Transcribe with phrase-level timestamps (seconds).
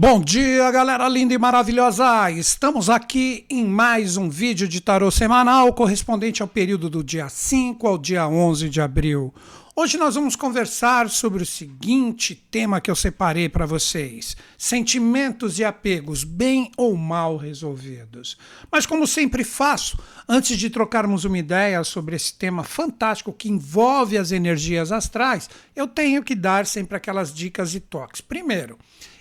[0.00, 2.30] Bom dia, galera linda e maravilhosa!
[2.30, 7.84] Estamos aqui em mais um vídeo de tarô semanal correspondente ao período do dia 5
[7.84, 9.34] ao dia 11 de abril.
[9.74, 15.64] Hoje nós vamos conversar sobre o seguinte tema que eu separei para vocês: sentimentos e
[15.64, 18.36] apegos, bem ou mal resolvidos.
[18.70, 24.16] Mas, como sempre faço, antes de trocarmos uma ideia sobre esse tema fantástico que envolve
[24.16, 28.20] as energias astrais, eu tenho que dar sempre aquelas dicas e toques.
[28.20, 28.78] Primeiro,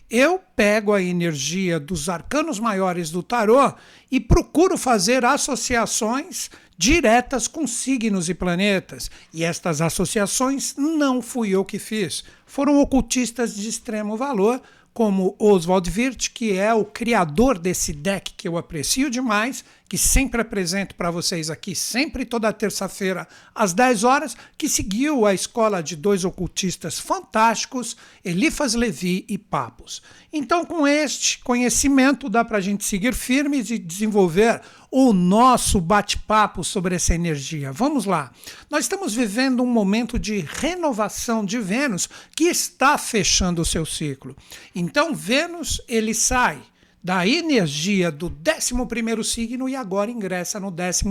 [0.10, 3.74] eu pego a energia dos arcanos maiores do tarô
[4.10, 9.10] e procuro fazer associações diretas com signos e planetas.
[9.34, 12.24] E estas associações não fui eu que fiz.
[12.46, 14.62] Foram ocultistas de extremo valor,
[14.94, 20.42] como Oswald Wirth, que é o criador desse deck que eu aprecio demais que sempre
[20.42, 25.96] apresento para vocês aqui, sempre toda terça-feira, às 10 horas, que seguiu a escola de
[25.96, 30.02] dois ocultistas fantásticos, Elifas Levi e Papos.
[30.32, 36.64] Então, com este conhecimento, dá para a gente seguir firmes e desenvolver o nosso bate-papo
[36.64, 37.72] sobre essa energia.
[37.72, 38.32] Vamos lá.
[38.70, 44.36] Nós estamos vivendo um momento de renovação de Vênus que está fechando o seu ciclo.
[44.76, 46.62] Então, Vênus, ele sai
[47.08, 51.06] da energia do 11 signo e agora ingressa no 12,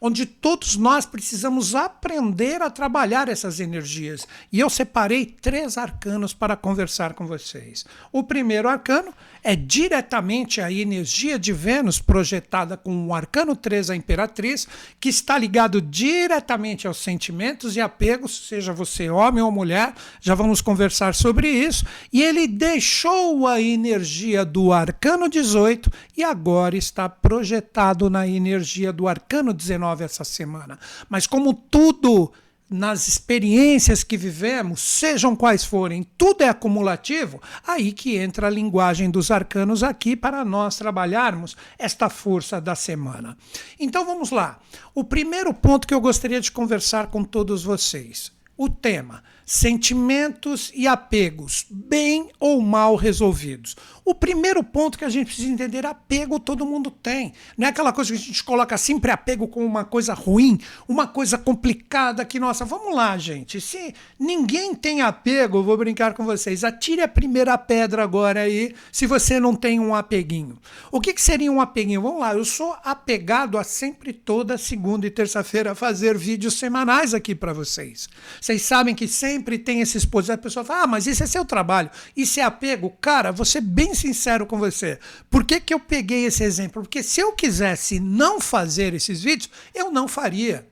[0.00, 4.28] onde todos nós precisamos aprender a trabalhar essas energias.
[4.52, 7.84] E eu separei três arcanos para conversar com vocês.
[8.12, 9.12] O primeiro arcano
[9.42, 14.66] é diretamente a energia de Vênus projetada com o arcano 3, a Imperatriz,
[15.00, 20.60] que está ligado diretamente aos sentimentos e apegos, seja você homem ou mulher, já vamos
[20.60, 21.84] conversar sobre isso.
[22.12, 28.92] E ele deixou a energia do arcano arcano 18 e agora está projetado na energia
[28.92, 30.78] do arcano 19 essa semana.
[31.08, 32.32] Mas como tudo
[32.72, 39.10] nas experiências que vivemos, sejam quais forem, tudo é acumulativo, aí que entra a linguagem
[39.10, 43.36] dos arcanos aqui para nós trabalharmos esta força da semana.
[43.78, 44.58] Então vamos lá.
[44.94, 48.32] O primeiro ponto que eu gostaria de conversar com todos vocês.
[48.56, 53.76] O tema: sentimentos e apegos, bem ou mal resolvidos.
[54.02, 57.34] O primeiro ponto que a gente precisa entender, apego todo mundo tem.
[57.56, 60.58] Não é aquela coisa que a gente coloca sempre apego como uma coisa ruim,
[60.88, 63.60] uma coisa complicada que, nossa, vamos lá, gente.
[63.60, 66.64] Se ninguém tem apego, vou brincar com vocês.
[66.64, 70.58] Atire a primeira pedra agora aí, se você não tem um apeguinho.
[70.90, 72.00] O que, que seria um apeguinho?
[72.00, 77.34] Vamos lá, eu sou apegado a sempre toda segunda e terça-feira fazer vídeos semanais aqui
[77.34, 78.08] para vocês.
[78.40, 80.38] Vocês sabem que sempre tem esses posições.
[80.38, 82.92] A pessoa fala, ah, mas isso é seu trabalho, isso é apego.
[83.00, 84.98] Cara, você bem bem sincero com você.
[85.28, 86.82] Por que, que eu peguei esse exemplo?
[86.82, 90.66] Porque se eu quisesse não fazer esses vídeos, eu não faria.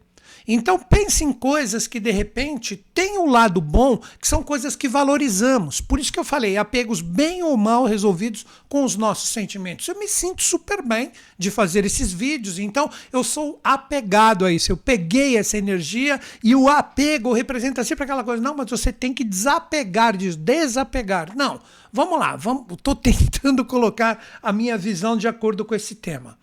[0.46, 4.88] Então pense em coisas que de repente têm um lado bom, que são coisas que
[4.88, 5.80] valorizamos.
[5.80, 9.86] Por isso que eu falei, apegos bem ou mal resolvidos com os nossos sentimentos.
[9.86, 14.72] Eu me sinto super bem de fazer esses vídeos, então eu sou apegado a isso.
[14.72, 19.12] Eu peguei essa energia e o apego representa sempre aquela coisa, não, mas você tem
[19.12, 21.36] que desapegar disso, desapegar.
[21.36, 21.60] Não,
[21.92, 26.39] vamos lá, vamos, estou tentando colocar a minha visão de acordo com esse tema.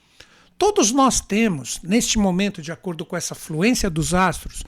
[0.57, 4.63] Todos nós temos, neste momento, de acordo com essa fluência dos astros,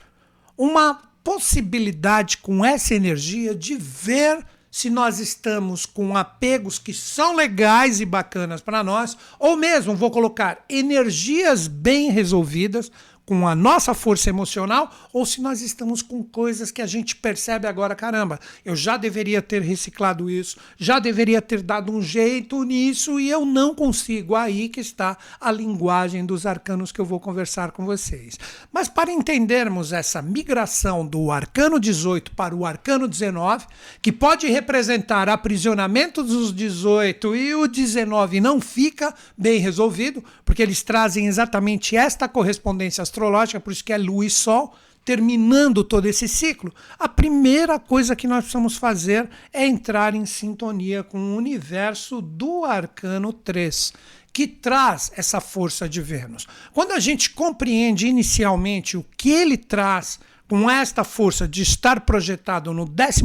[0.56, 8.00] uma possibilidade com essa energia de ver se nós estamos com apegos que são legais
[8.00, 12.90] e bacanas para nós, ou mesmo, vou colocar, energias bem resolvidas,
[13.30, 17.68] com a nossa força emocional ou se nós estamos com coisas que a gente percebe
[17.68, 23.20] agora, caramba, eu já deveria ter reciclado isso, já deveria ter dado um jeito nisso
[23.20, 24.34] e eu não consigo.
[24.34, 28.36] Aí que está a linguagem dos arcanos que eu vou conversar com vocês.
[28.72, 33.64] Mas para entendermos essa migração do arcano 18 para o arcano 19,
[34.02, 40.82] que pode representar aprisionamento dos 18 e o 19 não fica bem resolvido, porque eles
[40.82, 44.74] trazem exatamente esta correspondência astrológica astrológica, por isso que é Lua e Sol,
[45.04, 51.02] terminando todo esse ciclo, a primeira coisa que nós precisamos fazer é entrar em sintonia
[51.02, 53.92] com o universo do arcano 3,
[54.32, 56.46] que traz essa força de Vênus.
[56.72, 62.74] Quando a gente compreende inicialmente o que ele traz com esta força de estar projetado
[62.74, 63.22] no 11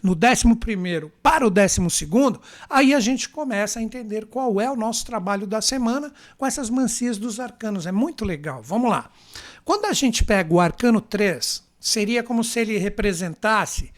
[0.00, 1.80] no 11 para o 12
[2.70, 6.70] aí a gente começa a entender qual é o nosso trabalho da semana com essas
[6.70, 7.86] mancias dos arcanos.
[7.86, 8.62] É muito legal.
[8.62, 9.10] Vamos lá.
[9.64, 13.90] Quando a gente pega o arcano 3, seria como se ele representasse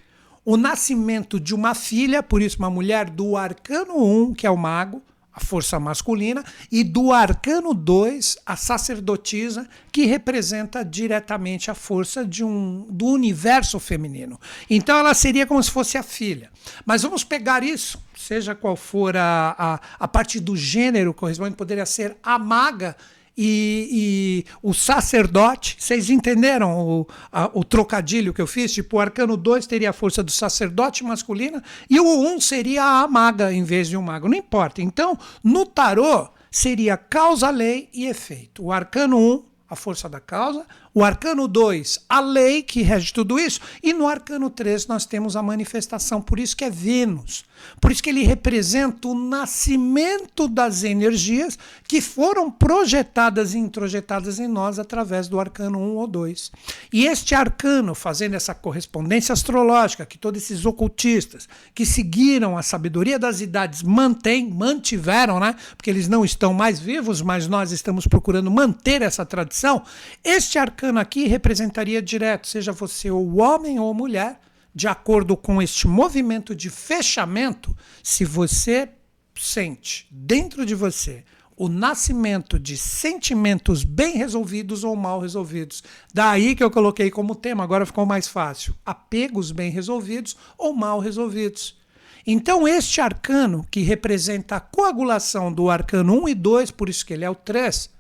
[0.46, 4.56] o nascimento de uma filha, por isso uma mulher do arcano 1, que é o
[4.56, 5.02] mago,
[5.34, 12.44] a força masculina, e do arcano 2, a sacerdotisa, que representa diretamente a força de
[12.44, 14.38] um, do universo feminino.
[14.70, 16.50] Então ela seria como se fosse a filha.
[16.86, 21.86] Mas vamos pegar isso, seja qual for a, a, a parte do gênero correspondente, poderia
[21.86, 22.96] ser a maga
[23.36, 28.72] e, e, o sacerdote, vocês entenderam o, a, o trocadilho que eu fiz?
[28.72, 32.84] Tipo, o arcano 2 teria a força do sacerdote masculina e o 1 um seria
[32.84, 34.28] a maga em vez de um mago.
[34.28, 34.81] Não importa.
[34.81, 38.64] Então, no tarô, seria causa, lei e efeito.
[38.64, 40.64] O arcano 1, um, a força da causa,
[40.94, 45.35] o arcano 2, a lei que rege tudo isso, e no arcano 3 nós temos
[45.35, 47.44] a manifestação, por isso que é Vênus.
[47.81, 51.58] Por isso que ele representa o nascimento das energias
[51.88, 56.52] que foram projetadas e introjetadas em nós através do arcano 1 ou 2.
[56.93, 63.19] E este arcano, fazendo essa correspondência astrológica que todos esses ocultistas que seguiram a sabedoria
[63.19, 65.56] das idades mantêm, mantiveram, né?
[65.76, 69.82] Porque eles não estão mais vivos, mas nós estamos procurando manter essa tradição.
[70.23, 74.40] Este arcano aqui representaria direto, seja você o homem ou mulher,
[74.75, 78.88] de acordo com este movimento de fechamento, se você
[79.34, 81.25] sente dentro de você
[81.56, 85.82] o nascimento de sentimentos bem resolvidos ou mal resolvidos.
[86.12, 88.75] Daí que eu coloquei como tema, agora ficou mais fácil.
[88.84, 91.78] Apegos bem resolvidos ou mal resolvidos.
[92.26, 97.12] Então, este arcano, que representa a coagulação do arcano 1 e 2, por isso que
[97.12, 97.90] ele é o 3,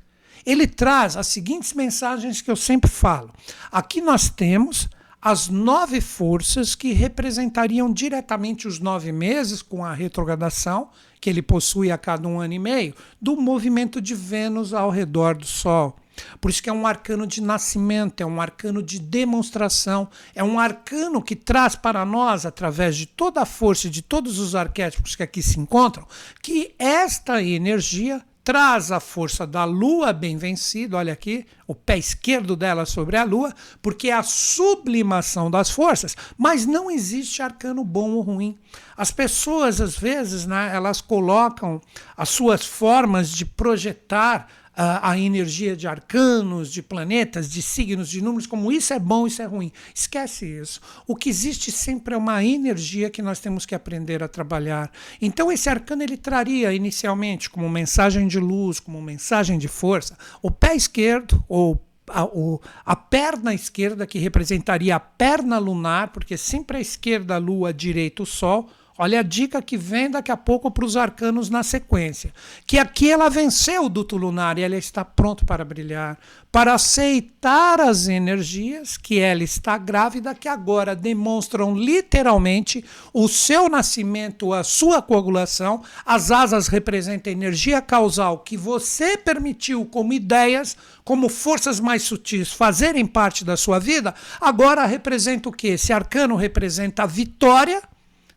[0.44, 3.30] ele traz as seguintes mensagens que eu sempre falo.
[3.70, 4.88] Aqui nós temos
[5.24, 11.90] as nove forças que representariam diretamente os nove meses com a retrogradação que ele possui
[11.90, 15.96] a cada um ano e meio do movimento de Vênus ao redor do Sol.
[16.38, 20.58] Por isso que é um arcano de nascimento, é um arcano de demonstração, é um
[20.58, 25.22] arcano que traz para nós, através de toda a força de todos os arquétipos que
[25.22, 26.06] aqui se encontram,
[26.42, 32.54] que esta energia traz a força da lua bem vencida, olha aqui, o pé esquerdo
[32.54, 38.10] dela sobre a lua, porque é a sublimação das forças, mas não existe arcano bom
[38.10, 38.58] ou ruim.
[38.94, 41.80] As pessoas, às vezes, né, elas colocam
[42.14, 48.22] as suas formas de projetar a, a energia de arcanos, de planetas, de signos, de
[48.22, 49.70] números, como isso é bom, isso é ruim.
[49.94, 50.80] Esquece isso.
[51.06, 54.90] O que existe sempre é uma energia que nós temos que aprender a trabalhar.
[55.20, 60.50] Então esse arcano ele traria inicialmente como mensagem de luz, como mensagem de força, o
[60.50, 66.76] pé esquerdo ou a, o, a, perna esquerda, que representaria a perna lunar, porque sempre
[66.76, 70.36] a esquerda a lua, a direita o sol, Olha a dica que vem daqui a
[70.36, 72.32] pouco para os arcanos na sequência.
[72.64, 76.16] Que aqui ela venceu o duto lunar e ela está pronta para brilhar,
[76.52, 84.52] para aceitar as energias que ela está grávida, que agora demonstram literalmente o seu nascimento,
[84.52, 85.82] a sua coagulação.
[86.06, 92.52] As asas representam a energia causal que você permitiu como ideias, como forças mais sutis
[92.52, 94.14] fazerem parte da sua vida.
[94.40, 95.66] Agora representa o que?
[95.66, 97.82] Esse arcano representa a vitória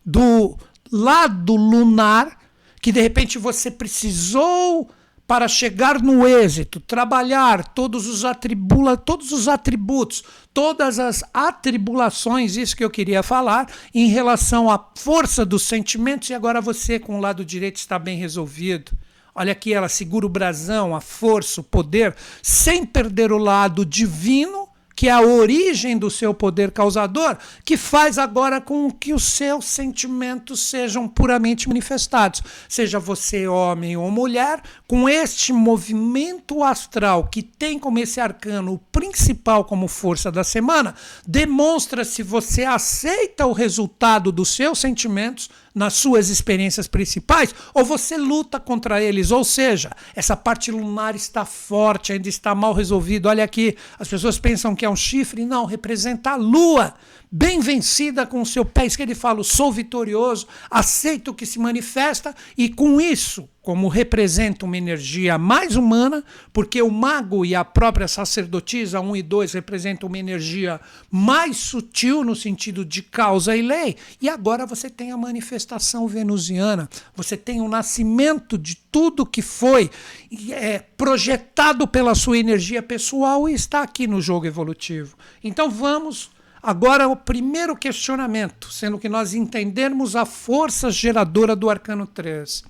[0.08, 0.58] do
[0.90, 2.40] lado lunar
[2.82, 4.90] que de repente você precisou
[5.28, 10.24] para chegar no êxito, trabalhar todos os atribula, todos os atributos,
[10.54, 16.34] todas as atribulações, isso que eu queria falar, em relação à força dos sentimentos, e
[16.34, 18.98] agora você com o lado direito está bem resolvido.
[19.36, 24.70] Olha aqui, ela segura o brasão, a força, o poder, sem perder o lado divino
[24.98, 29.66] que é a origem do seu poder causador, que faz agora com que os seus
[29.66, 32.42] sentimentos sejam puramente manifestados.
[32.68, 38.80] Seja você homem ou mulher, com este movimento astral que tem como esse arcano o
[38.80, 40.96] principal como força da semana,
[41.28, 48.18] demonstra se você aceita o resultado dos seus sentimentos nas suas experiências principais ou você
[48.18, 49.30] luta contra eles.
[49.30, 53.28] Ou seja, essa parte lunar está forte, ainda está mal resolvido.
[53.30, 56.96] Olha aqui, as pessoas pensam que é um chifre, não, representa a lua
[57.32, 61.60] bem vencida com o seu pé esquerdo e falo: sou vitorioso, aceito o que se
[61.60, 67.66] manifesta, e com isso, como representa uma energia mais humana, porque o mago e a
[67.66, 70.80] própria sacerdotisa 1 e 2 representam uma energia
[71.12, 76.88] mais sutil no sentido de causa e lei, e agora você tem a manifestação venusiana,
[77.14, 79.92] você tem o nascimento de tudo que foi
[80.50, 85.18] é, projetado pela sua energia pessoal e está aqui no jogo evolutivo.
[85.44, 86.37] Então vamos
[86.68, 92.62] Agora, o primeiro questionamento, sendo que nós entendermos a força geradora do arcano 3.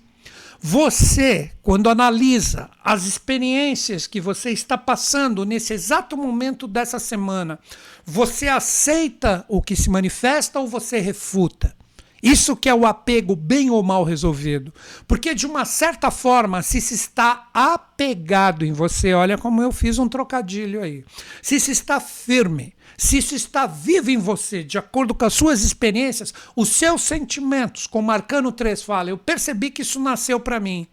[0.62, 7.58] Você, quando analisa as experiências que você está passando nesse exato momento dessa semana,
[8.06, 11.76] você aceita o que se manifesta ou você refuta?
[12.22, 14.72] Isso que é o apego bem ou mal resolvido.
[15.08, 19.98] Porque de uma certa forma, se se está apegado em você, olha como eu fiz
[19.98, 21.04] um trocadilho aí.
[21.42, 25.64] Se se está firme, se isso está vivo em você, de acordo com as suas
[25.64, 30.88] experiências, os seus sentimentos, como Arcano 3 fala, eu percebi que isso nasceu para mim.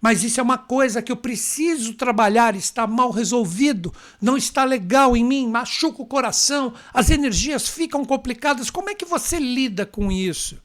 [0.00, 3.92] Mas isso é uma coisa que eu preciso trabalhar, está mal resolvido,
[4.22, 8.70] não está legal em mim, machuca o coração, as energias ficam complicadas.
[8.70, 10.56] Como é que você lida com isso?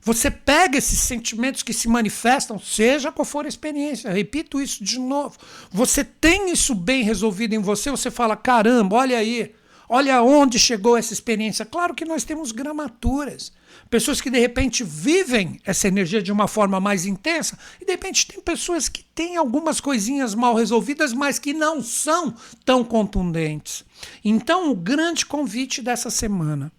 [0.00, 4.98] Você pega esses sentimentos que se manifestam, seja qual for a experiência, repito isso de
[4.98, 5.36] novo.
[5.72, 9.54] Você tem isso bem resolvido em você, você fala: caramba, olha aí,
[9.88, 11.64] olha onde chegou essa experiência.
[11.64, 13.52] Claro que nós temos gramaturas.
[13.90, 18.26] Pessoas que de repente vivem essa energia de uma forma mais intensa, e de repente
[18.26, 23.84] tem pessoas que têm algumas coisinhas mal resolvidas, mas que não são tão contundentes.
[24.24, 26.72] Então, o grande convite dessa semana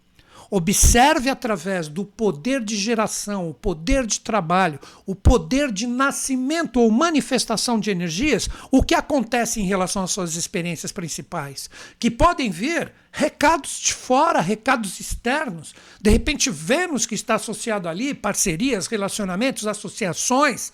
[0.52, 6.90] Observe através do poder de geração, o poder de trabalho, o poder de nascimento ou
[6.90, 12.92] manifestação de energias, o que acontece em relação às suas experiências principais, que podem vir
[13.12, 15.76] recados de fora, recados externos.
[16.02, 20.72] De repente, Vênus que está associado ali, parcerias, relacionamentos, associações,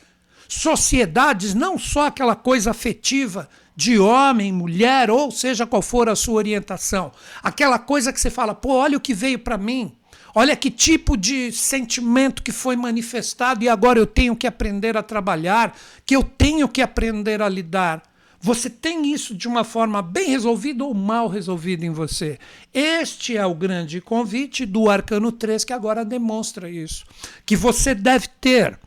[0.48, 6.36] sociedades, não só aquela coisa afetiva de homem, mulher, ou seja qual for a sua
[6.36, 7.12] orientação.
[7.44, 9.96] Aquela coisa que você fala, pô, olha o que veio para mim.
[10.34, 15.03] Olha que tipo de sentimento que foi manifestado e agora eu tenho que aprender a
[15.03, 15.74] trabalhar,
[16.05, 18.03] que eu tenho que aprender a lidar.
[18.41, 22.38] Você tem isso de uma forma bem resolvida ou mal resolvida em você?
[22.74, 27.05] Este é o grande convite do Arcano 3 que agora demonstra isso.
[27.46, 28.77] Que você deve ter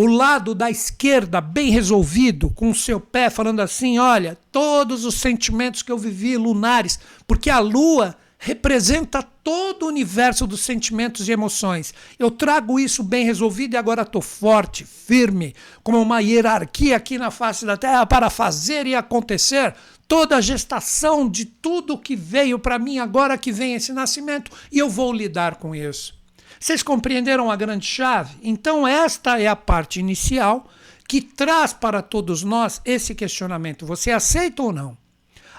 [0.00, 5.16] o lado da esquerda bem resolvido, com o seu pé falando assim: olha, todos os
[5.16, 11.32] sentimentos que eu vivi lunares, porque a lua representa todo o universo dos sentimentos e
[11.32, 11.92] emoções.
[12.16, 15.52] Eu trago isso bem resolvido e agora estou forte, firme,
[15.82, 19.74] como uma hierarquia aqui na face da Terra para fazer e acontecer
[20.06, 24.78] toda a gestação de tudo que veio para mim agora que vem esse nascimento e
[24.78, 26.17] eu vou lidar com isso.
[26.60, 28.36] Vocês compreenderam a grande chave?
[28.42, 30.68] Então, esta é a parte inicial
[31.08, 34.96] que traz para todos nós esse questionamento: você aceita ou não?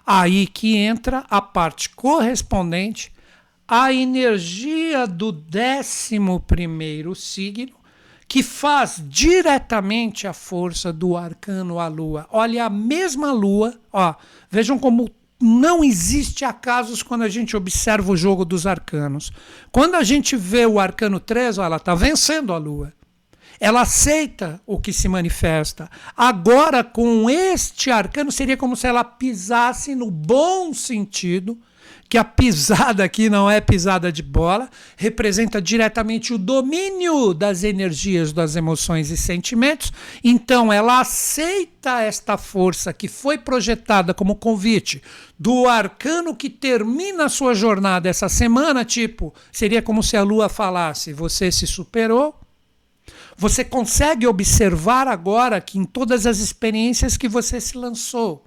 [0.06, 3.12] Aí que entra a parte correspondente
[3.68, 7.76] à energia do décimo primeiro signo,
[8.28, 12.28] que faz diretamente a força do arcano à lua.
[12.32, 14.16] Olha, a mesma lua, ó,
[14.50, 15.10] vejam como
[15.42, 19.32] não existe acasos quando a gente observa o jogo dos arcanos.
[19.72, 22.94] Quando a gente vê o arcano 3, ó, ela está vencendo a lua.
[23.60, 25.90] Ela aceita o que se manifesta.
[26.16, 31.58] Agora, com este arcano, seria como se ela pisasse no bom sentido
[32.10, 38.34] que a pisada aqui não é pisada de bola, representa diretamente o domínio das energias,
[38.34, 39.94] das emoções e sentimentos.
[40.24, 45.04] Então, ela aceita esta força que foi projetada como convite
[45.38, 50.50] do arcano que termina a sua jornada essa semana, tipo, seria como se a lua
[50.50, 52.36] falasse: você se superou.
[53.38, 58.44] Você consegue observar agora que em todas as experiências que você se lançou,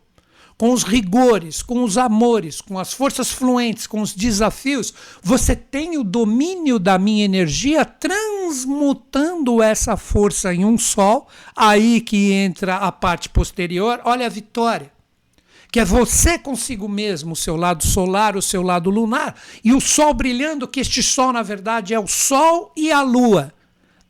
[0.56, 4.92] com os rigores, com os amores, com as forças fluentes, com os desafios,
[5.23, 12.32] você tem o domínio da minha energia transmutando essa força em um sol, aí que
[12.32, 14.00] entra a parte posterior.
[14.04, 14.92] Olha a vitória.
[15.71, 19.80] Que é você consigo mesmo, o seu lado solar, o seu lado lunar, e o
[19.80, 23.54] sol brilhando, que este sol, na verdade, é o sol e a lua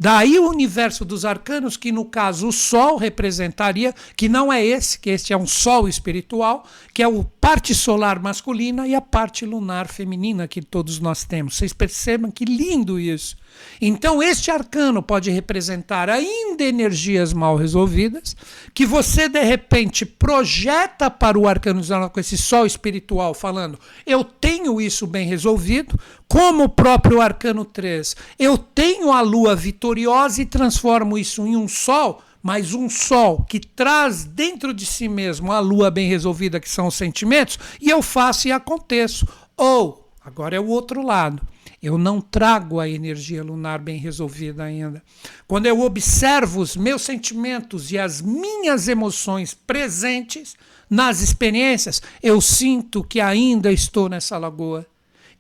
[0.03, 4.99] Daí o universo dos arcanos, que no caso o Sol representaria, que não é esse,
[4.99, 9.47] que este é um Sol espiritual, que é a parte solar masculina e a parte
[9.47, 11.55] lunar feminina que todos nós temos.
[11.55, 13.37] Vocês percebam que lindo isso.
[13.81, 18.35] Então, este arcano pode representar ainda energias mal resolvidas,
[18.75, 24.81] que você de repente projeta para o arcano com esse sol espiritual, falando: eu tenho
[24.81, 25.99] isso bem resolvido,
[26.33, 31.69] como o próprio arcano 3, eu tenho a lua vitoriosa e transformo isso em um
[31.69, 36.69] sol mas um sol que traz dentro de si mesmo a lua bem resolvida, que
[36.69, 39.29] são os sentimentos, e eu faço e aconteço.
[39.57, 41.41] Ou, agora é o outro lado.
[41.81, 45.01] Eu não trago a energia lunar bem resolvida ainda.
[45.47, 50.57] Quando eu observo os meus sentimentos e as minhas emoções presentes
[50.91, 54.85] nas experiências, eu sinto que ainda estou nessa lagoa.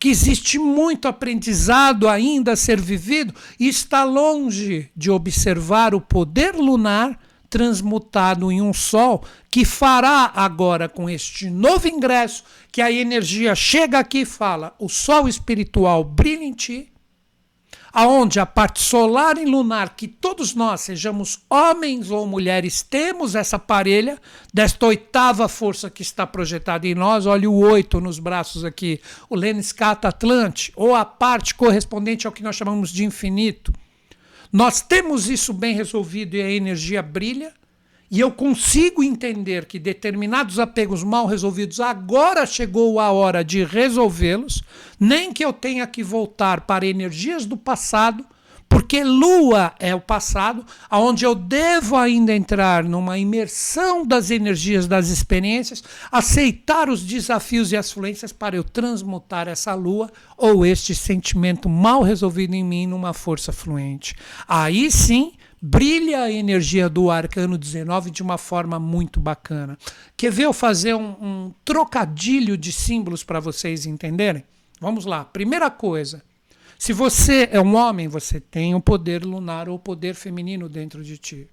[0.02, 6.56] Que existe muito aprendizado ainda a ser vivido e está longe de observar o poder
[6.56, 7.16] lunar
[7.49, 12.42] transmutado em um sol que fará agora com este novo ingresso
[12.73, 16.92] que a energia chega aqui e fala: o sol espiritual brilha em ti.
[17.93, 23.59] Aonde a parte solar e lunar, que todos nós, sejamos homens ou mulheres, temos essa
[23.59, 24.19] parelha
[24.52, 27.26] desta oitava força que está projetada em nós.
[27.26, 32.43] Olha o oito nos braços aqui, o Leniscata Atlante, ou a parte correspondente ao que
[32.43, 33.73] nós chamamos de infinito.
[34.52, 37.55] Nós temos isso bem resolvido e a energia brilha.
[38.12, 44.62] E eu consigo entender que determinados apegos mal resolvidos agora chegou a hora de resolvê-los,
[45.00, 48.23] nem que eu tenha que voltar para energias do passado,
[48.69, 55.09] porque lua é o passado, aonde eu devo ainda entrar numa imersão das energias das
[55.09, 61.66] experiências, aceitar os desafios e as fluências para eu transmutar essa lua ou este sentimento
[61.66, 64.14] mal resolvido em mim numa força fluente.
[64.47, 69.78] Aí sim, brilha a energia do arcano 19 de uma forma muito bacana.
[70.16, 74.42] Quer ver eu fazer um, um trocadilho de símbolos para vocês entenderem?
[74.81, 75.25] Vamos lá.
[75.25, 76.21] Primeira coisa.
[76.76, 81.04] Se você é um homem, você tem o poder lunar ou o poder feminino dentro
[81.04, 81.49] de ti.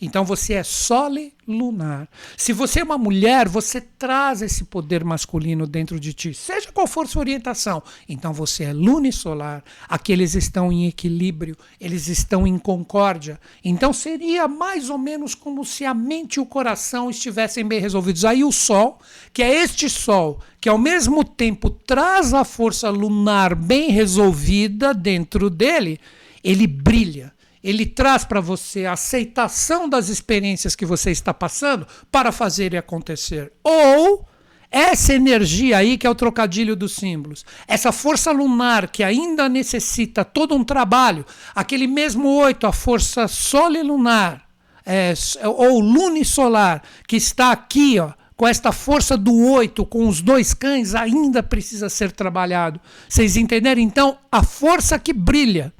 [0.00, 2.08] Então você é sole lunar.
[2.36, 6.86] Se você é uma mulher, você traz esse poder masculino dentro de ti, seja qual
[6.86, 7.82] for sua orientação.
[8.08, 9.62] Então você é lunisolar.
[9.88, 13.40] Aqui eles estão em equilíbrio, eles estão em concórdia.
[13.64, 18.24] Então seria mais ou menos como se a mente e o coração estivessem bem resolvidos.
[18.24, 18.98] Aí o sol,
[19.32, 25.50] que é este sol, que ao mesmo tempo traz a força lunar bem resolvida dentro
[25.50, 25.98] dele,
[26.42, 32.32] ele brilha ele traz para você a aceitação das experiências que você está passando para
[32.32, 33.52] fazer e acontecer.
[33.62, 34.26] Ou
[34.70, 40.24] essa energia aí, que é o trocadilho dos símbolos, essa força lunar que ainda necessita
[40.24, 44.48] todo um trabalho, aquele mesmo oito, a força solilunar,
[44.84, 45.12] é,
[45.44, 50.94] ou lunisolar, que está aqui, ó, com esta força do oito, com os dois cães,
[50.94, 52.80] ainda precisa ser trabalhado.
[53.08, 53.80] Vocês entenderam?
[53.80, 55.72] Então, a força que brilha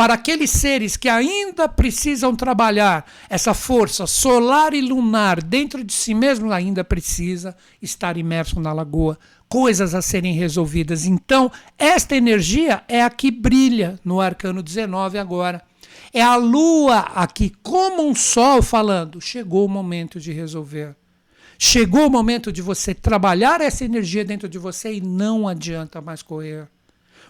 [0.00, 6.14] para aqueles seres que ainda precisam trabalhar essa força solar e lunar dentro de si
[6.14, 11.04] mesmo, ainda precisa estar imerso na lagoa, coisas a serem resolvidas.
[11.04, 15.62] Então, esta energia é a que brilha no arcano 19 agora.
[16.14, 20.96] É a lua aqui, como um sol, falando: chegou o momento de resolver.
[21.58, 26.22] Chegou o momento de você trabalhar essa energia dentro de você e não adianta mais
[26.22, 26.70] correr.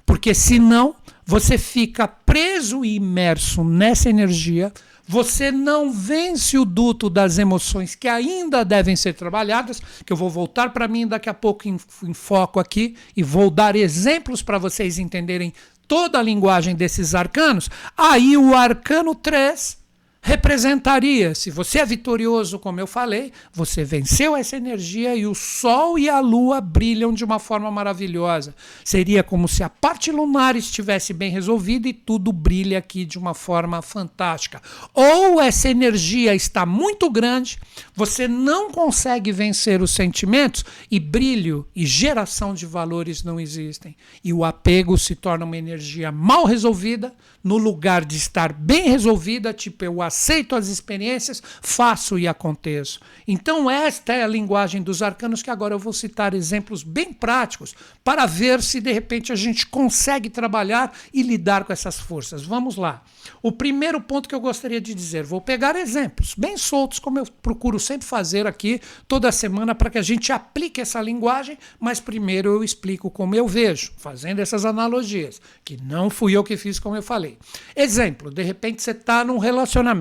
[0.05, 4.73] Porque senão você fica preso e imerso nessa energia,
[5.07, 10.31] você não vence o duto das emoções que ainda devem ser trabalhadas, que eu vou
[10.31, 14.57] voltar para mim daqui a pouco em, em foco aqui e vou dar exemplos para
[14.57, 15.53] vocês entenderem
[15.89, 17.69] toda a linguagem desses arcanos.
[17.97, 19.80] Aí o arcano 3
[20.23, 25.99] representaria, se você é vitorioso, como eu falei, você venceu essa energia e o Sol
[25.99, 28.55] e a Lua brilham de uma forma maravilhosa.
[28.85, 33.33] Seria como se a parte lunar estivesse bem resolvida e tudo brilha aqui de uma
[33.33, 34.61] forma fantástica.
[34.93, 37.59] Ou essa energia está muito grande,
[37.95, 43.97] você não consegue vencer os sentimentos e brilho e geração de valores não existem.
[44.23, 49.53] E o apego se torna uma energia mal resolvida, no lugar de estar bem resolvida,
[49.53, 53.01] tipo eu aceito as experiências, faço e aconteço.
[53.27, 57.75] Então, esta é a linguagem dos arcanos, que agora eu vou citar exemplos bem práticos
[58.03, 62.43] para ver se de repente a gente consegue trabalhar e lidar com essas forças.
[62.43, 63.03] Vamos lá.
[63.41, 67.27] O primeiro ponto que eu gostaria de dizer, vou pegar exemplos bem soltos, como eu
[67.41, 72.49] procuro sempre fazer aqui toda semana, para que a gente aplique essa linguagem, mas primeiro
[72.49, 76.97] eu explico como eu vejo, fazendo essas analogias, que não fui eu que fiz, como
[76.97, 77.39] eu falei.
[77.77, 80.00] Exemplo, de repente você está num relacionamento.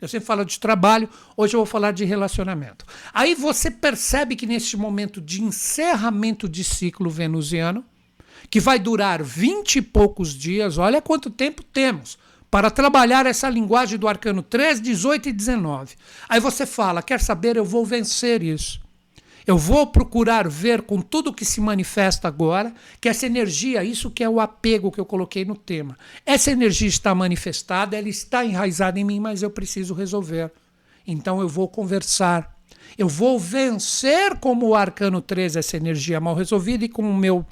[0.00, 2.86] Eu sempre falo de trabalho, hoje eu vou falar de relacionamento.
[3.12, 7.84] Aí você percebe que neste momento de encerramento de ciclo venusiano,
[8.48, 12.18] que vai durar vinte e poucos dias, olha quanto tempo temos
[12.50, 15.94] para trabalhar essa linguagem do arcano 3, 18 e 19.
[16.28, 18.79] Aí você fala: quer saber, eu vou vencer isso.
[19.50, 24.22] Eu vou procurar ver com tudo que se manifesta agora que essa energia, isso que
[24.22, 29.00] é o apego que eu coloquei no tema, essa energia está manifestada, ela está enraizada
[29.00, 30.52] em mim, mas eu preciso resolver.
[31.04, 32.56] Então eu vou conversar.
[32.96, 37.44] Eu vou vencer como o arcano 3 essa energia mal resolvida e com o meu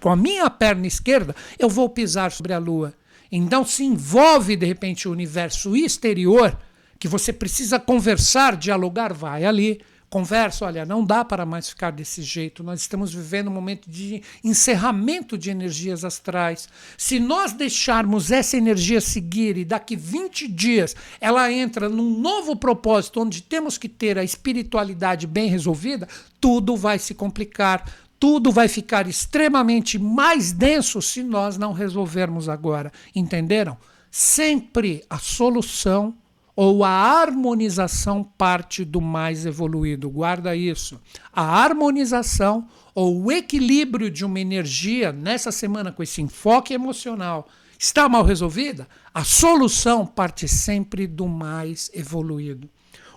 [0.00, 2.92] com a minha perna esquerda eu vou pisar sobre a lua.
[3.32, 6.54] Então se envolve de repente o universo exterior
[6.98, 12.22] que você precisa conversar, dialogar, vai ali conversa, olha, não dá para mais ficar desse
[12.22, 12.62] jeito.
[12.62, 16.68] Nós estamos vivendo um momento de encerramento de energias astrais.
[16.96, 23.20] Se nós deixarmos essa energia seguir e daqui 20 dias ela entra num novo propósito
[23.20, 26.08] onde temos que ter a espiritualidade bem resolvida,
[26.40, 27.84] tudo vai se complicar,
[28.18, 32.92] tudo vai ficar extremamente mais denso se nós não resolvermos agora.
[33.14, 33.76] Entenderam?
[34.10, 36.14] Sempre a solução
[36.60, 40.10] ou a harmonização parte do mais evoluído.
[40.10, 41.00] Guarda isso.
[41.32, 47.46] A harmonização ou o equilíbrio de uma energia nessa semana com esse enfoque emocional
[47.78, 52.68] está mal resolvida, a solução parte sempre do mais evoluído.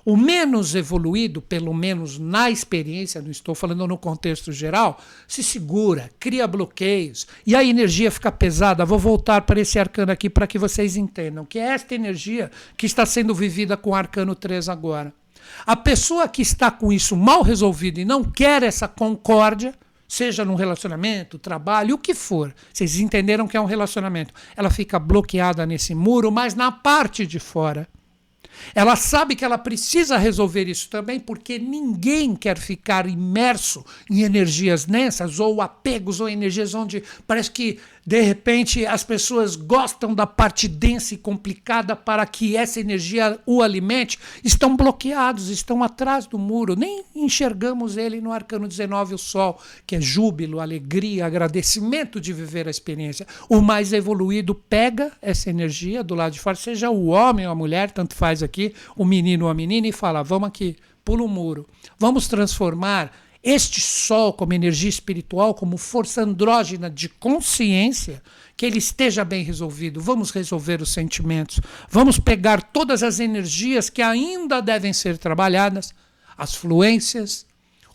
[0.04, 6.10] O menos evoluído, pelo menos na experiência, não estou falando no contexto geral, se segura,
[6.20, 8.86] cria bloqueios e a energia fica pesada.
[8.86, 12.86] Vou voltar para esse arcano aqui para que vocês entendam que é esta energia que
[12.86, 15.14] está sendo vivida com o arcano 3 agora.
[15.66, 19.74] A pessoa que está com isso mal resolvido e não quer essa concórdia,
[20.08, 25.00] seja num relacionamento, trabalho, o que for, vocês entenderam que é um relacionamento, ela fica
[25.00, 27.88] bloqueada nesse muro, mas na parte de fora.
[28.74, 34.86] Ela sabe que ela precisa resolver isso também, porque ninguém quer ficar imerso em energias
[34.86, 40.68] densas ou apegos ou energias onde parece que de repente as pessoas gostam da parte
[40.68, 46.76] densa e complicada para que essa energia o alimente, estão bloqueados, estão atrás do muro.
[46.76, 52.68] Nem enxergamos ele no arcano 19, o sol, que é júbilo, alegria, agradecimento de viver
[52.68, 53.28] a experiência.
[53.48, 57.56] O mais evoluído pega essa energia do lado de fora, seja o homem ou a
[57.56, 61.28] mulher, tanto faz aqui, o menino ou a menina, e fala: vamos aqui, pula o
[61.28, 61.68] muro,
[62.00, 63.12] vamos transformar
[63.44, 68.22] este sol como energia espiritual, como força andrógena de consciência,
[68.56, 70.00] que ele esteja bem resolvido.
[70.00, 71.60] Vamos resolver os sentimentos.
[71.90, 75.94] Vamos pegar todas as energias que ainda devem ser trabalhadas,
[76.38, 77.46] as fluências,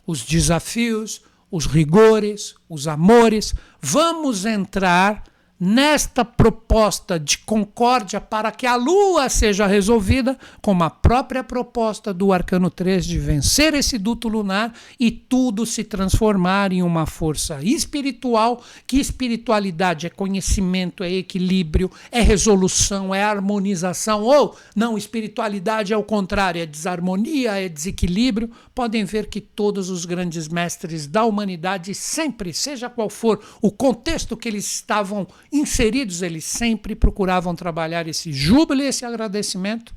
[0.04, 3.54] os desafios, os rigores, os amores.
[3.80, 5.22] Vamos entrar
[5.58, 12.32] nesta proposta de concórdia para que a lua seja resolvida, como a própria proposta do
[12.32, 18.62] arcano 3 de vencer esse duto lunar e tudo se transformar em uma força espiritual,
[18.86, 26.02] que espiritualidade é conhecimento, é equilíbrio, é resolução, é harmonização, ou não, espiritualidade é o
[26.02, 28.50] contrário, é desarmonia, é desequilíbrio.
[28.74, 34.36] Podem ver que todos os grandes mestres da humanidade sempre, seja qual for o contexto
[34.36, 39.94] que eles estavam inseridos, eles sempre procuravam trabalhar esse júbilo e esse agradecimento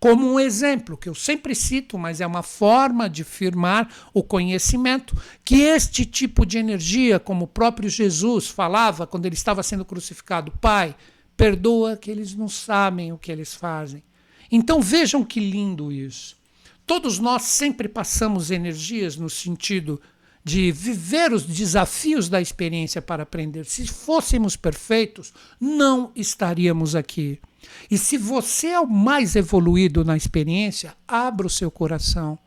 [0.00, 5.14] como um exemplo que eu sempre cito, mas é uma forma de firmar o conhecimento
[5.44, 10.50] que este tipo de energia, como o próprio Jesus falava quando ele estava sendo crucificado,
[10.52, 10.96] Pai,
[11.36, 14.02] perdoa que eles não sabem o que eles fazem.
[14.50, 16.34] Então vejam que lindo isso.
[16.86, 20.00] Todos nós sempre passamos energias no sentido
[20.42, 23.66] de viver os desafios da experiência para aprender.
[23.66, 27.38] Se fôssemos perfeitos, não estaríamos aqui.
[27.90, 32.38] E se você é o mais evoluído na experiência, abra o seu coração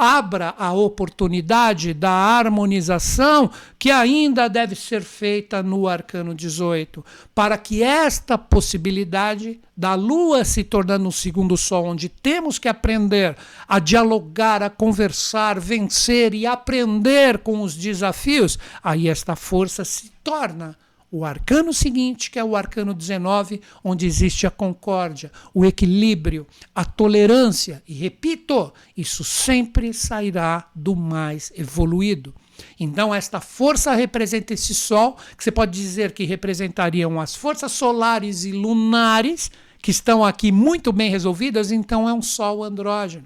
[0.00, 7.82] abra a oportunidade da harmonização que ainda deve ser feita no arcano 18, para que
[7.82, 13.36] esta possibilidade da lua se tornando um segundo sol, onde temos que aprender
[13.68, 20.78] a dialogar, a conversar, vencer e aprender com os desafios, aí esta força se torna
[21.10, 26.84] o arcano seguinte, que é o arcano 19, onde existe a concórdia, o equilíbrio, a
[26.84, 27.82] tolerância.
[27.86, 32.34] E repito, isso sempre sairá do mais evoluído.
[32.78, 38.44] Então, esta força representa esse Sol, que você pode dizer que representariam as forças solares
[38.44, 39.50] e lunares,
[39.82, 43.24] que estão aqui muito bem resolvidas, então é um Sol andrógeno.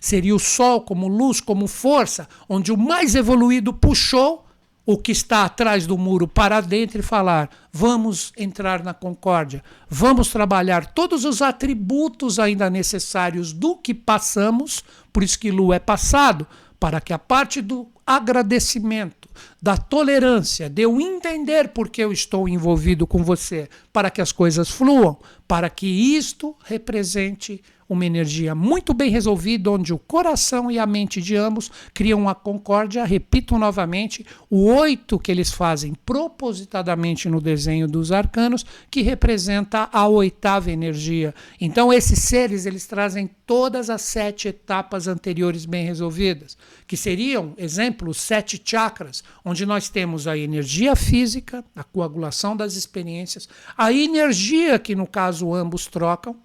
[0.00, 4.47] Seria o Sol como luz, como força, onde o mais evoluído puxou
[4.90, 10.28] o que está atrás do muro para dentro e falar: vamos entrar na concórdia, vamos
[10.28, 16.46] trabalhar todos os atributos ainda necessários do que passamos, por isso que Lu é passado,
[16.80, 19.28] para que a parte do agradecimento,
[19.60, 24.70] da tolerância, de eu entender porque eu estou envolvido com você, para que as coisas
[24.70, 30.86] fluam, para que isto represente uma energia muito bem resolvida, onde o coração e a
[30.86, 33.04] mente de ambos criam uma concórdia.
[33.04, 40.06] Repito novamente, o oito que eles fazem propositadamente no desenho dos arcanos, que representa a
[40.06, 41.34] oitava energia.
[41.60, 48.10] Então, esses seres eles trazem todas as sete etapas anteriores bem resolvidas, que seriam, exemplo,
[48.10, 54.78] os sete chakras, onde nós temos a energia física, a coagulação das experiências, a energia
[54.78, 56.36] que no caso ambos trocam,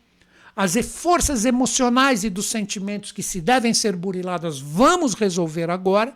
[0.55, 6.13] as forças emocionais e dos sentimentos que se devem ser buriladas, vamos resolver agora.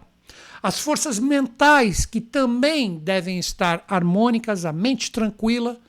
[0.62, 5.80] As forças mentais que também devem estar harmônicas, a mente tranquila,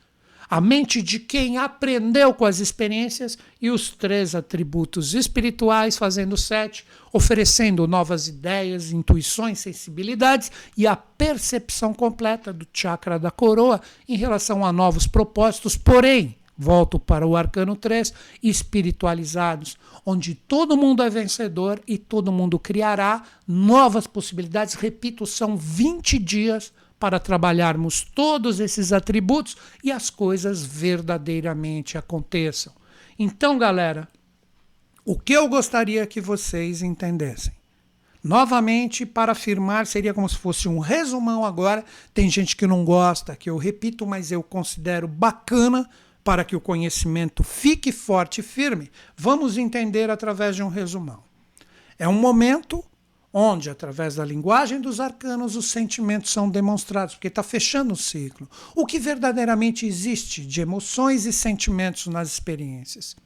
[0.48, 6.86] a mente de quem aprendeu com as experiências e os três atributos espirituais, fazendo sete,
[7.12, 14.64] oferecendo novas ideias, intuições, sensibilidades e a percepção completa do chakra da coroa em relação
[14.64, 21.80] a novos propósitos, porém, volto para o arcano 3, espiritualizados, onde todo mundo é vencedor
[21.86, 24.74] e todo mundo criará novas possibilidades.
[24.74, 32.72] Repito, são 20 dias para trabalharmos todos esses atributos e as coisas verdadeiramente aconteçam.
[33.16, 34.08] Então, galera,
[35.04, 37.52] o que eu gostaria que vocês entendessem?
[38.22, 41.84] Novamente, para afirmar, seria como se fosse um resumão agora.
[42.12, 45.88] Tem gente que não gosta, que eu repito, mas eu considero bacana
[46.28, 48.90] para que o conhecimento fique forte e firme.
[49.16, 51.22] Vamos entender através de um resumão.
[51.98, 52.84] É um momento
[53.32, 58.46] onde, através da linguagem dos arcanos, os sentimentos são demonstrados, porque está fechando o ciclo.
[58.76, 63.16] O que verdadeiramente existe de emoções e sentimentos nas experiências.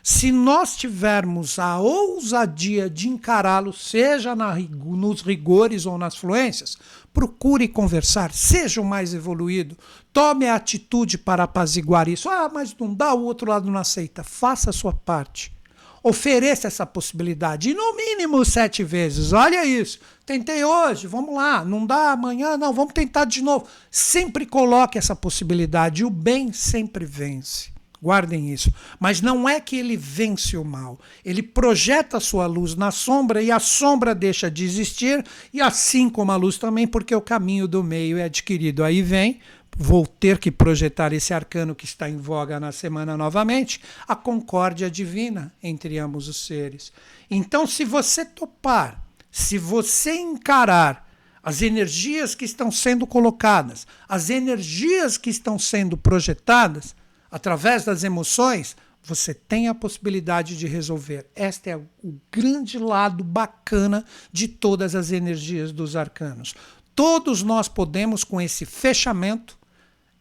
[0.00, 6.78] Se nós tivermos a ousadia de encará-los, seja na, nos rigores ou nas fluências,
[7.12, 9.76] procure conversar, seja o mais evoluído,
[10.18, 12.28] tome a atitude para apaziguar isso.
[12.28, 14.24] Ah, mas não dá, o outro lado não aceita.
[14.24, 15.56] Faça a sua parte
[16.00, 19.32] ofereça essa possibilidade, e no mínimo sete vezes.
[19.32, 19.98] Olha isso.
[20.24, 21.64] Tentei hoje, vamos lá.
[21.64, 23.66] Não dá amanhã, não, vamos tentar de novo.
[23.90, 26.04] Sempre coloque essa possibilidade.
[26.04, 27.70] O bem sempre vence.
[28.00, 28.72] Guardem isso.
[28.98, 31.00] Mas não é que ele vence o mal.
[31.24, 36.08] Ele projeta a sua luz na sombra e a sombra deixa de existir, e assim
[36.08, 38.84] como a luz também, porque o caminho do meio é adquirido.
[38.84, 39.40] Aí vem
[39.78, 44.90] vou ter que projetar esse arcano que está em voga na semana novamente, a concórdia
[44.90, 46.92] divina entre ambos os seres.
[47.30, 51.08] Então, se você topar, se você encarar
[51.40, 56.96] as energias que estão sendo colocadas, as energias que estão sendo projetadas
[57.30, 61.26] através das emoções, você tem a possibilidade de resolver.
[61.36, 66.54] Este é o grande lado bacana de todas as energias dos arcanos.
[66.96, 69.57] Todos nós podemos, com esse fechamento,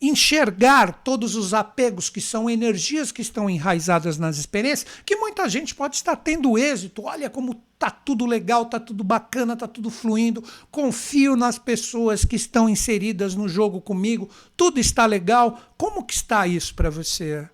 [0.02, 5.74] enxergar todos os apegos que são energias que estão enraizadas nas experiências, que muita gente
[5.74, 7.04] pode estar tendo êxito.
[7.04, 10.44] Olha como tá tudo legal, tá tudo bacana, tá tudo fluindo.
[10.70, 14.30] Confio nas pessoas que estão inseridas no jogo comigo.
[14.56, 15.60] Tudo está legal.
[15.78, 17.50] Como que está isso para você?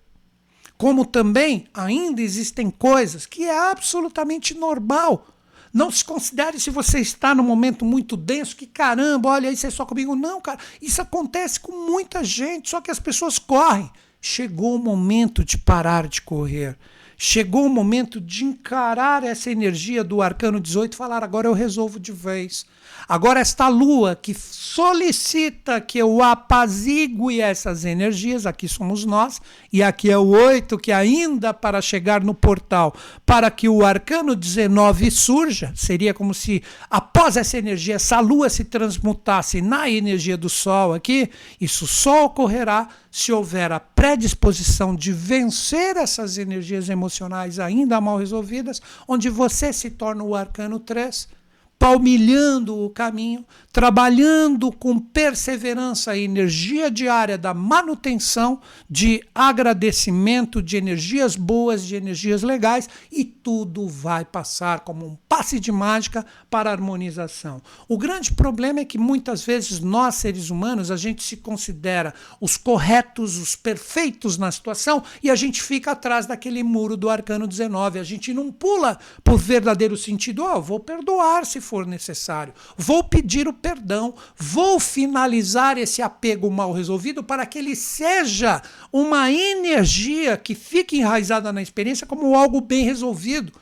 [0.76, 5.33] Como também ainda existem coisas que é absolutamente normal
[5.74, 9.70] não se considere se você está num momento muito denso, que caramba, olha, isso é
[9.70, 10.14] só comigo.
[10.14, 13.90] Não, cara, isso acontece com muita gente, só que as pessoas correm.
[14.20, 16.78] Chegou o momento de parar de correr.
[17.16, 21.98] Chegou o momento de encarar essa energia do arcano 18 e falar: agora eu resolvo
[21.98, 22.64] de vez.
[23.08, 29.40] Agora, esta lua que solicita que eu apazigue essas energias, aqui somos nós,
[29.72, 32.94] e aqui é o 8 que ainda para chegar no portal,
[33.26, 38.64] para que o arcano 19 surja, seria como se após essa energia, essa lua se
[38.64, 45.96] transmutasse na energia do sol aqui, isso só ocorrerá se houver a predisposição de vencer
[45.96, 51.43] essas energias emocionais ainda mal resolvidas, onde você se torna o arcano 3
[51.78, 61.34] palmilhando o caminho, trabalhando com perseverança e energia diária da manutenção, de agradecimento, de energias
[61.36, 66.72] boas, de energias legais, e tudo vai passar como um passe de mágica para a
[66.72, 67.60] harmonização.
[67.88, 72.56] O grande problema é que muitas vezes nós, seres humanos, a gente se considera os
[72.56, 77.98] corretos, os perfeitos na situação, e a gente fica atrás daquele muro do arcano 19.
[77.98, 82.54] A gente não pula por verdadeiro sentido, oh, vou perdoar se for necessário.
[82.76, 89.32] Vou pedir o perdão, vou finalizar esse apego mal resolvido para que ele seja uma
[89.32, 93.52] energia que fique enraizada na experiência como algo bem resolvido.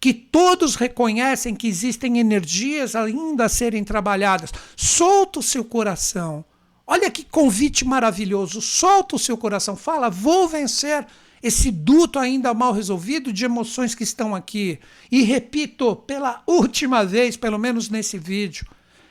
[0.00, 4.50] Que todos reconhecem que existem energias ainda a serem trabalhadas.
[4.76, 6.44] Solta o seu coração.
[6.84, 8.60] Olha que convite maravilhoso.
[8.60, 9.76] Solta o seu coração.
[9.76, 11.06] Fala, vou vencer
[11.42, 14.78] esse duto ainda mal resolvido de emoções que estão aqui.
[15.10, 18.66] E repito, pela última vez, pelo menos nesse vídeo,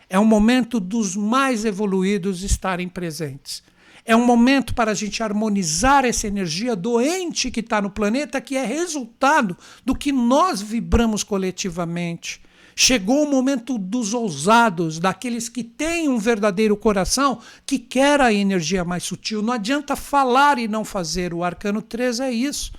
[0.10, 3.64] é um momento dos mais evoluídos estarem presentes.
[4.06, 8.56] É um momento para a gente harmonizar essa energia doente que está no planeta, que
[8.56, 12.42] é resultado do que nós vibramos coletivamente.
[12.76, 18.84] Chegou o momento dos ousados, daqueles que têm um verdadeiro coração, que quer a energia
[18.84, 19.42] mais sutil.
[19.42, 21.34] Não adianta falar e não fazer.
[21.34, 22.72] O arcano 3 é isso.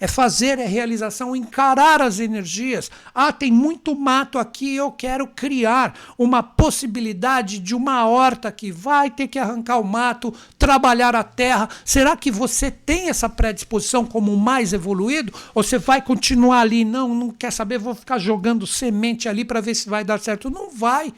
[0.00, 2.90] É fazer, é realização, encarar as energias.
[3.14, 9.10] Ah, tem muito mato aqui, eu quero criar uma possibilidade de uma horta que vai
[9.10, 11.68] ter que arrancar o mato, trabalhar a terra.
[11.84, 15.32] Será que você tem essa predisposição como mais evoluído?
[15.54, 16.84] Ou você vai continuar ali?
[16.84, 20.48] Não, não quer saber, vou ficar jogando semente ali para ver se vai dar certo.
[20.48, 21.12] Não vai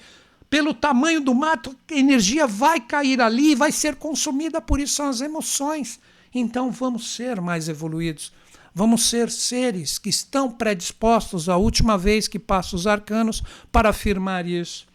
[0.49, 5.09] pelo tamanho do mato, a energia vai cair ali, vai ser consumida, por isso são
[5.09, 6.01] as emoções.
[6.35, 8.33] Então vamos ser mais evoluídos.
[8.75, 14.47] Vamos ser seres que estão predispostos, a última vez que passo os arcanos, para afirmar
[14.47, 14.87] isso.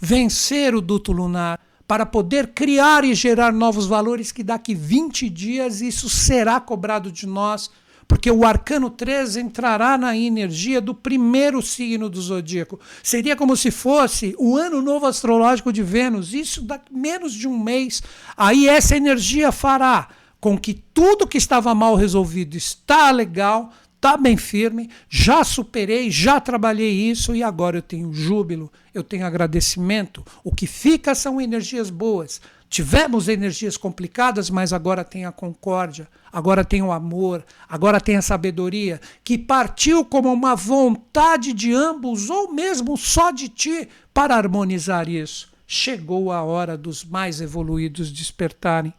[0.00, 5.80] Vencer o duto lunar, para poder criar e gerar novos valores que daqui 20 dias
[5.80, 7.70] isso será cobrado de nós
[8.06, 12.78] porque o arcano 3 entrará na energia do primeiro signo do zodíaco.
[13.02, 17.58] Seria como se fosse o ano novo astrológico de Vênus, isso dá menos de um
[17.58, 18.02] mês.
[18.36, 20.08] Aí essa energia fará
[20.44, 26.38] com que tudo que estava mal resolvido está legal, está bem firme, já superei, já
[26.38, 30.22] trabalhei isso e agora eu tenho júbilo, eu tenho agradecimento.
[30.44, 32.42] O que fica são energias boas.
[32.68, 38.20] Tivemos energias complicadas, mas agora tem a concórdia, agora tem o amor, agora tem a
[38.20, 45.08] sabedoria, que partiu como uma vontade de ambos, ou mesmo só de ti, para harmonizar
[45.08, 45.50] isso.
[45.66, 48.92] Chegou a hora dos mais evoluídos despertarem.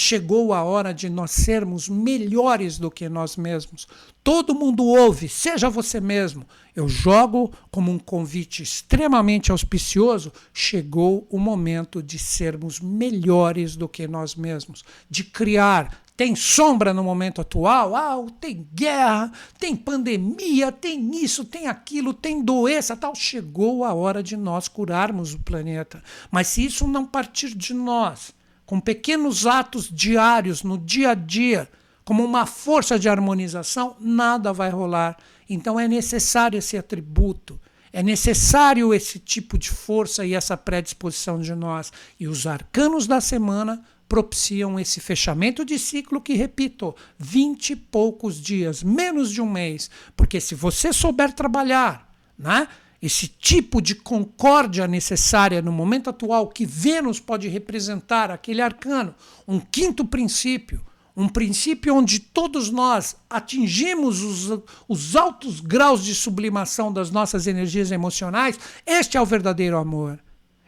[0.00, 3.88] Chegou a hora de nós sermos melhores do que nós mesmos.
[4.22, 6.46] Todo mundo ouve, seja você mesmo.
[6.72, 10.32] Eu jogo como um convite extremamente auspicioso.
[10.54, 17.02] Chegou o momento de sermos melhores do que nós mesmos, de criar tem sombra no
[17.02, 17.94] momento atual?
[17.94, 23.14] Ah, tem guerra, tem pandemia, tem isso, tem aquilo, tem doença, tal.
[23.14, 26.02] Chegou a hora de nós curarmos o planeta.
[26.28, 28.32] Mas se isso não partir de nós,
[28.68, 31.70] com pequenos atos diários no dia a dia,
[32.04, 35.16] como uma força de harmonização, nada vai rolar.
[35.48, 37.58] Então é necessário esse atributo,
[37.90, 41.90] é necessário esse tipo de força e essa predisposição de nós.
[42.20, 48.38] E os arcanos da semana propiciam esse fechamento de ciclo que, repito, vinte e poucos
[48.38, 49.90] dias, menos de um mês.
[50.14, 52.68] Porque se você souber trabalhar, né?
[53.00, 59.14] Esse tipo de concórdia necessária no momento atual que Vênus pode representar, aquele arcano,
[59.46, 60.84] um quinto princípio,
[61.16, 67.90] um princípio onde todos nós atingimos os, os altos graus de sublimação das nossas energias
[67.90, 70.18] emocionais, este é o verdadeiro amor.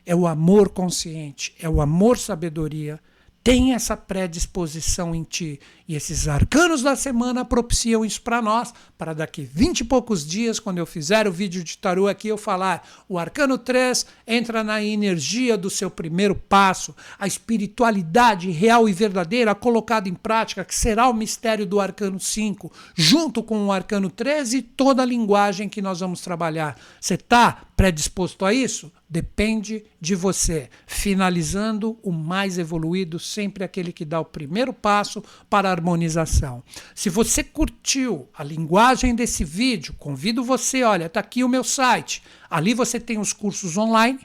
[0.05, 2.99] É o amor consciente, é o amor sabedoria,
[3.42, 5.59] tem essa predisposição em ti.
[5.88, 10.61] E esses arcanos da semana propiciam isso para nós, para daqui 20 e poucos dias,
[10.61, 14.83] quando eu fizer o vídeo de tarô aqui, eu falar: o arcano 3 entra na
[14.83, 21.09] energia do seu primeiro passo, a espiritualidade real e verdadeira colocada em prática, que será
[21.09, 25.83] o mistério do arcano 5, junto com o arcano 13 e toda a linguagem que
[25.83, 26.79] nós vamos trabalhar.
[27.00, 28.92] Você está predisposto a isso?
[29.11, 30.70] Depende de você.
[30.87, 35.20] Finalizando, o mais evoluído, sempre aquele que dá o primeiro passo
[35.51, 36.62] para a harmonização.
[36.94, 42.23] Se você curtiu a linguagem desse vídeo, convido você, olha, está aqui o meu site.
[42.49, 44.20] Ali você tem os cursos online.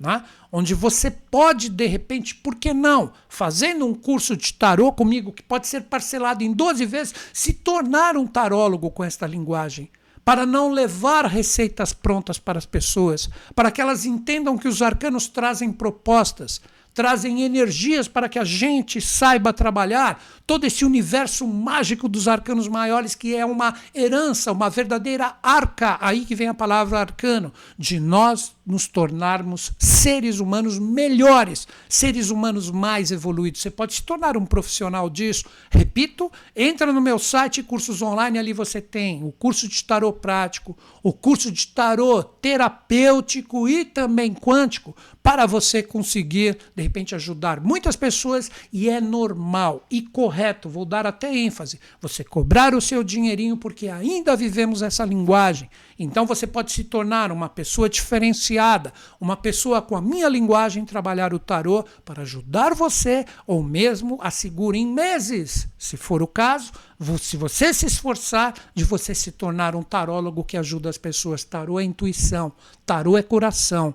[0.00, 0.22] Né?
[0.52, 5.42] onde você pode, de repente, por que não, fazendo um curso de tarô comigo, que
[5.42, 9.90] pode ser parcelado em 12 vezes, se tornar um tarólogo com esta linguagem
[10.28, 15.26] para não levar receitas prontas para as pessoas, para que elas entendam que os arcanos
[15.26, 16.60] trazem propostas,
[16.98, 23.14] trazem energias para que a gente saiba trabalhar todo esse universo mágico dos arcanos maiores,
[23.14, 28.56] que é uma herança, uma verdadeira arca, aí que vem a palavra arcano, de nós
[28.66, 33.60] nos tornarmos seres humanos melhores, seres humanos mais evoluídos.
[33.60, 35.44] Você pode se tornar um profissional disso.
[35.70, 40.76] Repito, entra no meu site cursos online, ali você tem o curso de tarô prático,
[41.02, 47.94] o curso de tarô terapêutico e também quântico, para você conseguir, de repente, ajudar muitas
[47.94, 53.56] pessoas e é normal e correto, vou dar até ênfase, você cobrar o seu dinheirinho
[53.56, 55.70] porque ainda vivemos essa linguagem.
[55.98, 61.34] Então você pode se tornar uma pessoa diferenciada, uma pessoa com a minha linguagem trabalhar
[61.34, 66.72] o tarô para ajudar você ou mesmo assegure em meses, se for o caso,
[67.20, 71.44] se você se esforçar de você se tornar um tarólogo que ajuda as pessoas.
[71.44, 72.52] Tarô é intuição,
[72.84, 73.94] tarô é coração.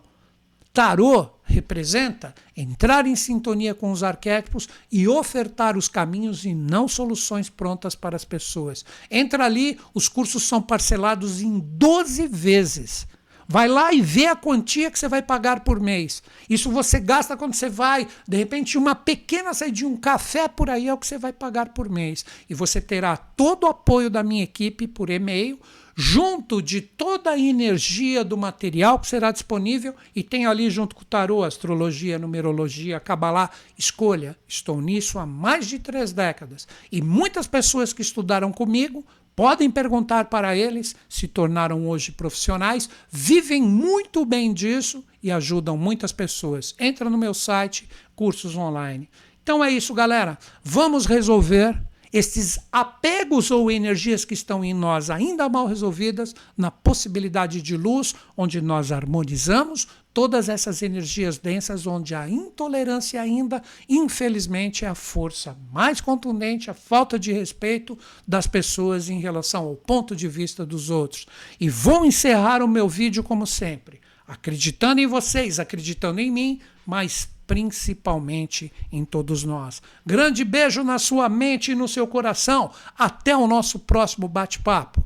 [0.74, 7.48] Tarô representa entrar em sintonia com os arquétipos e ofertar os caminhos e não soluções
[7.48, 8.84] prontas para as pessoas.
[9.12, 13.06] Entra ali, os cursos são parcelados em 12 vezes.
[13.48, 16.24] Vai lá e vê a quantia que você vai pagar por mês.
[16.50, 20.88] Isso você gasta quando você vai, de repente, uma pequena saída um café por aí
[20.88, 22.26] é o que você vai pagar por mês.
[22.50, 25.60] E você terá todo o apoio da minha equipe por e-mail,
[25.96, 31.02] junto de toda a energia do material que será disponível e tem ali junto com
[31.02, 34.38] o tarô, astrologia, numerologia, cabalá, escolha.
[34.48, 40.26] Estou nisso há mais de três décadas e muitas pessoas que estudaram comigo Podem perguntar
[40.26, 46.76] para eles, se tornaram hoje profissionais, vivem muito bem disso e ajudam muitas pessoas.
[46.80, 49.10] Entra no meu site, cursos online.
[49.42, 50.38] Então é isso, galera.
[50.64, 51.82] Vamos resolver
[52.14, 58.14] esses apegos ou energias que estão em nós ainda mal resolvidas na possibilidade de luz,
[58.38, 65.58] onde nós harmonizamos todas essas energias densas, onde a intolerância ainda, infelizmente, é a força
[65.72, 67.98] mais contundente, a falta de respeito
[68.28, 71.26] das pessoas em relação ao ponto de vista dos outros.
[71.60, 77.28] E vou encerrar o meu vídeo como sempre, acreditando em vocês, acreditando em mim, mas
[77.54, 79.80] principalmente em todos nós.
[80.04, 82.72] Grande beijo na sua mente e no seu coração.
[82.98, 85.04] Até o nosso próximo bate-papo.